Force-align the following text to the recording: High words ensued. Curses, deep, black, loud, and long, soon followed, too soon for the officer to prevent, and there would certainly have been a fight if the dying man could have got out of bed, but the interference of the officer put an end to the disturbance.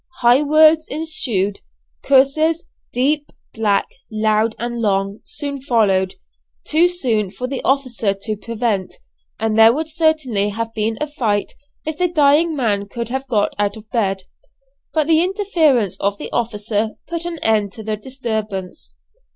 High 0.21 0.41
words 0.41 0.87
ensued. 0.87 1.59
Curses, 2.01 2.65
deep, 2.91 3.29
black, 3.53 3.85
loud, 4.11 4.55
and 4.57 4.81
long, 4.81 5.19
soon 5.25 5.61
followed, 5.61 6.15
too 6.65 6.87
soon 6.87 7.29
for 7.29 7.45
the 7.47 7.63
officer 7.63 8.15
to 8.21 8.35
prevent, 8.35 8.95
and 9.39 9.59
there 9.59 9.71
would 9.71 9.89
certainly 9.89 10.49
have 10.49 10.73
been 10.73 10.97
a 10.99 11.05
fight 11.05 11.51
if 11.85 11.99
the 11.99 12.07
dying 12.11 12.55
man 12.55 12.87
could 12.87 13.09
have 13.09 13.27
got 13.27 13.53
out 13.59 13.77
of 13.77 13.91
bed, 13.91 14.23
but 14.91 15.05
the 15.05 15.21
interference 15.23 15.99
of 15.99 16.17
the 16.17 16.31
officer 16.31 16.95
put 17.05 17.25
an 17.25 17.37
end 17.43 17.71
to 17.73 17.83
the 17.83 17.95
disturbance. 17.95 18.95